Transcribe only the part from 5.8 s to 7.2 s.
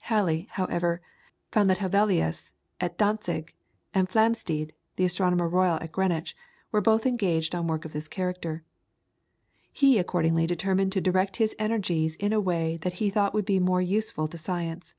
at Greenwich, were both